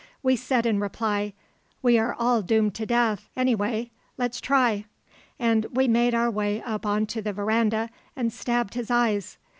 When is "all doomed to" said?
2.17-2.87